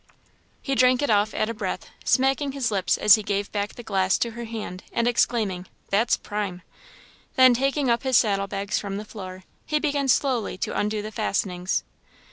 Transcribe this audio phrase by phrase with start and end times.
[0.63, 3.83] He drank it off at a breath, smacking his lips as he gave back the
[3.83, 6.63] glass to her hand, and exclaiming, "That's prime!"
[7.35, 11.11] Then taking up his saddle bags from the floor, he began slowly to undo the
[11.11, 11.83] fastenings.